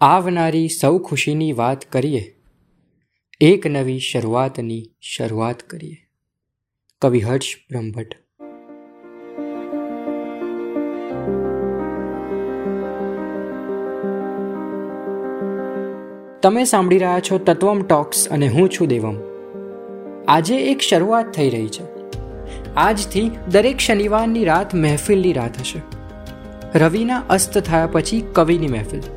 આવનારી 0.00 0.68
સૌ 0.68 0.98
ખુશીની 0.98 1.52
વાત 1.52 1.84
કરીએ. 1.84 2.36
એક 3.40 3.66
નવી 3.66 3.98
શરૂઆતની 3.98 4.90
શરૂઆત 5.00 5.62
કરીએ. 5.62 5.96
કવિ 7.02 7.20
હર્ષ 7.20 7.46
બ્રહ્મભટ્ટ. 7.70 8.14
તમે 16.42 16.64
સાંભળી 16.64 16.98
રહ્યા 16.98 17.20
છો 17.20 17.38
તત્વમ 17.38 17.82
ટોક્સ 17.82 18.28
અને 18.28 18.48
હું 18.48 18.70
છું 18.70 18.88
દેવમ. 18.88 19.16
આજે 20.28 20.56
એક 20.56 20.80
શરૂઆત 20.80 21.26
થઈ 21.26 21.50
રહી 21.50 21.68
છે. 21.68 21.84
આજથી 22.76 23.30
દરેક 23.48 23.78
શનિવારની 23.78 24.44
રાત 24.44 24.74
મહેફિલની 24.74 25.32
રાત 25.32 25.58
હશે. 25.58 25.82
રવિના 26.78 27.18
અસ્ત 27.18 27.58
થયા 27.58 27.88
પછી 27.92 28.20
કવિની 28.32 28.66
મહેફિલ. 28.66 29.15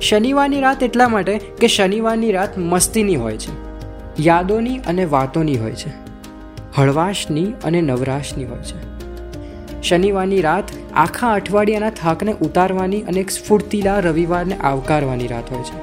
શનિવારની 0.00 0.60
રાત 0.60 0.82
એટલા 0.82 1.08
માટે 1.08 1.38
કે 1.38 1.68
શનિવારની 1.68 2.32
રાત 2.32 2.58
મસ્તીની 2.58 3.16
હોય 3.16 3.36
છે, 3.36 3.50
યાદોની 4.22 4.78
અને 4.78 5.04
વાતોની 5.04 5.56
હોય 5.56 5.72
છે, 5.72 5.90
હળવાશની 6.76 7.44
અને 7.64 7.80
નવરાશની 7.80 8.44
હોય 8.44 8.58
છે. 8.58 8.88
શનિવારની 9.82 10.40
રાત 10.40 10.64
આખા 10.94 11.32
અઠવાડિયાના 11.32 11.90
થાકને 11.90 12.32
ઉતારવાની 12.32 13.00
અને 13.00 13.20
એક 13.20 13.30
સ્ફૂર્તિલા 13.30 13.98
રવિવારને 13.98 14.56
આવકારવાની 14.56 15.26
રાત 15.26 15.52
હોય 15.52 15.62
છે. 15.62 15.76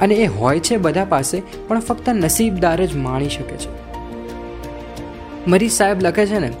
અને 0.00 0.14
એ 0.14 0.26
હોય 0.26 0.60
છે 0.60 0.76
બધા 0.76 1.04
પાસે, 1.04 1.42
પણ 1.68 1.80
ફક્ત 1.80 2.08
નસીબદાર 2.08 2.86
જ 2.86 2.96
માણી 2.96 3.28
શકે 3.28 3.56
છે. 3.56 3.70
મરીઝ 5.46 5.72
સાહેબ 5.72 6.02
લખે 6.02 6.26
છે 6.26 6.38
ને, 6.38 6.52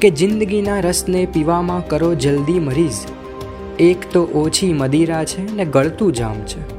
કે 0.00 0.10
જિંદગીના 0.10 0.80
રસને 0.80 1.26
પીવામાં 1.32 1.86
કરો 1.86 2.14
જલ્દી 2.14 2.60
મરીઝ 2.60 2.96
એક 3.78 4.12
તો 4.12 4.22
ઓછી 4.24 4.72
મદિરા 4.72 5.24
છે 5.24 5.54
ને 5.54 5.64
ગળતું 5.64 6.12
જામ 6.12 6.34
છે. 6.34 6.78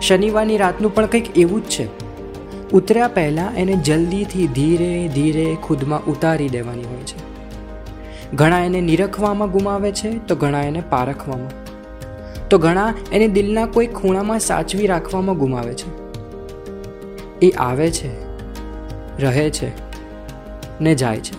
શનિવારની 0.00 0.56
રાતનું 0.56 0.94
પણ 0.94 1.06
કંઈક 1.06 1.38
એવું 1.38 1.62
જ 1.62 1.64
છે. 1.64 1.88
ઉતર્યા 2.70 3.08
પહેલાં 3.08 3.56
એને 3.56 3.72
જલ્દીથી 3.72 4.46
ધીરે 4.46 5.08
ધીરે 5.08 5.56
ખુદમાં 5.62 6.04
ઉતારી 6.04 6.48
દેવાની 6.48 6.82
હોય 6.82 6.98
છે. 6.98 7.32
ઘણા 8.36 8.58
એને 8.58 8.80
નિરખવામાં 8.80 9.50
ગુમાવે 9.50 9.92
છે, 9.92 10.26
તો 10.26 10.36
ઘણા 10.36 10.62
એને 10.62 10.82
પારખવામાં. 10.90 11.50
તો 12.48 12.58
ઘણા 12.58 12.94
એને 13.12 13.28
દિલના 13.28 13.66
કોઈ 13.66 13.86
ખૂણામાં 13.86 14.38
સાચવી 14.38 14.86
રાખવામાં 14.86 15.38
ગુમાવે 15.38 15.74
છે. 15.74 16.12
એ 17.46 17.50
આવે 17.50 17.90
છે, 17.90 18.24
રહે 19.18 19.50
છે, 19.50 19.70
ને 20.80 20.94
જાય 20.94 21.20
છે. 21.20 21.36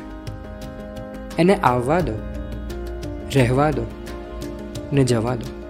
એને 1.38 1.56
આવવા 1.56 2.00
દો, 2.00 2.14
રહેવા 3.36 3.72
દો. 3.72 3.86
ને 4.94 5.04
જવા 5.04 5.36
દો. 5.36 5.64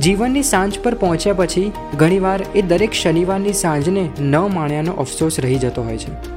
જીવનની 0.00 0.42
સાંજ 0.42 0.78
પર 0.82 0.94
પહોંચ્યા 0.94 1.34
પછી 1.34 1.72
ઘણીવાર 1.98 2.40
એ 2.54 2.62
દરેક 2.62 2.92
શનિવારની 2.92 3.52
સાંજને 3.52 4.08
ન 4.20 4.36
માણ્યાનો 4.36 4.92
અફસોસ 4.92 5.40
રહી 5.40 5.54
જતો 5.54 5.82
હોય 5.82 5.98
છે. 5.98 6.34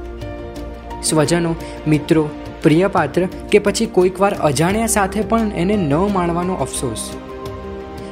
સ્વજનો, 1.02 1.54
મિત્રો 1.88 2.28
પ્રિય 2.62 2.86
પાત્ર 2.86 3.26
કે 3.50 3.58
પછી 3.58 3.86
કોઈક 3.86 4.20
વાર 4.20 4.34
અજાણ્યા 4.34 4.86
સાથે 4.86 5.20
પણ 5.20 5.52
એને 5.56 5.76
ન 5.76 5.94
માણવાનો 5.94 6.54
અફસોસ. 6.54 7.10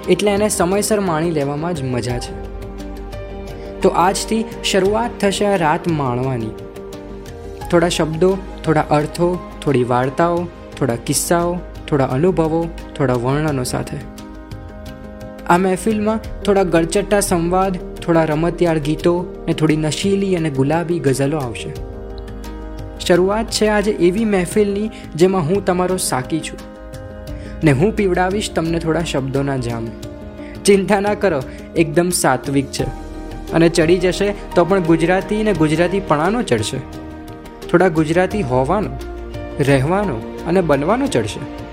એટલે 0.09 0.31
એને 0.31 0.49
સમયસર 0.49 1.01
માણી 1.01 1.31
લેવામાં 1.31 1.75
જ 1.75 1.83
મજા 1.83 2.19
છે. 2.19 2.47
તો 3.81 3.89
આજથી 3.89 4.45
શરૂઆત 4.65 5.11
થશે 5.21 5.57
રાત 5.57 5.89
માણવાની. 5.89 6.51
થોડા 7.71 7.89
શબ્દો, 7.89 8.37
થોડા 8.65 8.85
અર્થો, 8.91 9.39
થોડી 9.63 9.85
વાર્તાઓ, 9.85 10.45
થોડા 10.79 10.97
કિસ્સાઓ, 10.97 11.59
થોડા 11.89 12.05
અનુભવો 12.05 12.69
થોડા 12.97 13.15
વર્ણનો 13.15 13.65
સાથે. 13.65 13.97
આ 15.47 15.59
મહેફિલમાં 15.59 16.43
થોડા 16.43 16.63
ગળચટ્ટા 16.63 17.21
સંવાદ, 17.21 17.77
થોડા 17.77 18.25
રમતિયાળ 18.25 18.79
ગીતો 18.79 19.45
ને 19.47 19.53
થોડી 19.53 19.77
નશીલી 19.77 20.37
અને 20.37 20.51
ગુલાબી 20.51 20.99
ગઝલો 20.99 21.37
આવશે. 21.39 21.73
શરૂઆત 23.01 23.51
છે 23.51 23.67
આજે 23.67 23.91
એવી 23.91 24.25
મહેફિલની 24.25 24.91
જેમાં 25.15 25.43
હું 25.43 25.65
તમારો 25.65 25.97
સાકી 25.97 26.41
છું. 26.41 26.59
ને 27.65 27.73
હું 27.73 27.97
પીવડાવીશ 27.97 28.51
તમને 28.55 28.79
થોડા 28.79 29.01
શબ્દોના 29.01 29.57
જામ. 29.57 29.87
ચિંતા 30.65 31.01
ના 31.01 31.15
કરો, 31.15 31.43
એકદમ 31.77 32.11
સાત્વિક 32.11 32.67
છે. 32.67 32.85
અને 33.53 33.69
ચડી 33.69 33.99
જશે 33.99 34.35
તો 34.55 34.65
પણ 34.65 34.81
ગુજરાતી 34.81 35.43
ને 35.43 35.53
ગુજરાતી 35.53 36.01
પણાનો 36.01 36.43
ચડશે. 36.43 36.79
થોડા 37.71 37.89
ગુજરાતી 37.89 38.43
હોવાનો, 38.43 38.91
રહેવાનો 39.61 40.21
અને 40.47 40.61
બનવાનો 40.61 41.07
ચડશે. 41.07 41.66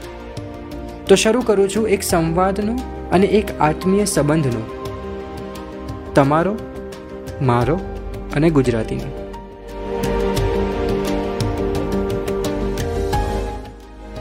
તો 1.08 1.16
શરૂ 1.16 1.42
કરું 1.42 1.70
છું 1.70 1.90
એક 1.90 2.04
સંવાદનો 2.04 2.80
અને 3.12 3.28
એક 3.28 3.62
આત્મીય 3.62 4.06
સંબંધનો. 4.06 4.62
તમારો, 6.16 6.56
મારો 7.42 7.80
અને 8.36 8.50
ગુજરાતીનો. 8.50 9.24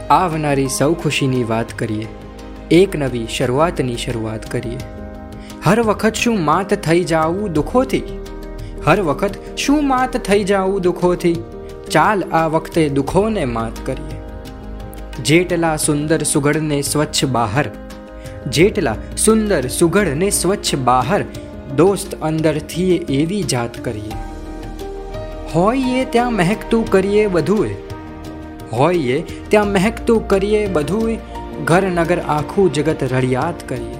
આવનારી 0.09 0.67
સૌ 0.67 0.93
ખુશીની 0.93 1.43
વાત 1.43 1.73
કરીએ. 1.73 2.07
એક 2.71 2.95
નવી 2.95 3.27
શરૂઆતની 3.27 3.97
શરૂઆત 3.97 4.51
કરીએ. 4.51 4.77
હર 5.65 5.81
વખત 5.81 6.13
શું 6.13 6.45
માત 6.45 6.73
થઈ 6.73 7.03
જાવું 7.03 7.53
દુઃખોથી? 7.53 8.03
હર 8.87 9.01
વખત 9.01 9.57
શું 9.57 9.87
માત 9.87 10.17
થઈ 10.17 10.43
જાવું 10.43 10.81
દુઃખોથી? 10.81 11.43
ચાલ 11.91 12.23
આ 12.23 12.47
વખતે 12.47 12.89
દુઃખોને 12.89 13.45
માત 13.45 13.85
કરીએ. 13.85 14.22
જેટલા 15.21 15.77
સુંદર 15.77 16.23
સુઘડને 16.23 16.81
સ્વચ્છ 16.81 17.25
બહાર, 17.25 17.69
જેટલા 18.49 18.95
સુંદર 19.17 19.67
સુઘડને 19.67 20.29
સ્વચ્છ 20.29 20.75
બહાર, 20.75 21.23
દોસ્ત 21.75 22.15
અંદરથી 22.15 22.95
એવી 22.95 23.43
જાત 23.43 23.85
કરીએ. 23.85 24.11
હોઈએ 25.55 26.05
ત્યાં 26.05 26.33
મહેકતું 26.33 26.91
કરીએ 26.91 27.27
બધું 27.27 27.67
હોઈએ 28.73 29.23
ત્યાં 29.49 29.67
મહેકતું 29.67 30.27
કરીએ 30.27 30.67
બધું 30.67 31.17
ઘર 31.65 31.83
નગર 31.83 32.19
આખું 32.19 32.73
જગત 32.73 33.03
રળિયાત 33.03 33.69
કરીએ. 33.69 33.97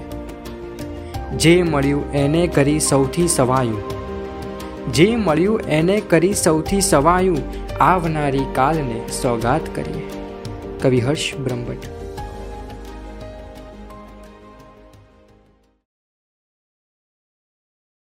જે 1.38 1.64
મળ્યું 1.64 2.12
એને 2.12 2.48
કરી 2.48 2.80
સૌથી 2.80 3.28
સવાયું. 3.28 3.82
જે 4.94 5.16
મળ્યું 5.16 5.60
એને 5.60 6.00
કરી 6.00 6.34
સૌથી 6.34 6.82
સવાયું, 6.82 7.38
આવનારી 7.80 8.46
કાલને 8.56 9.02
સોગાત 9.22 9.76
કરીએ. 9.76 10.13
કવિ 10.84 11.00
હર્ષ 11.00 11.36
બ્રહ્મભટ્ટ. 11.40 12.03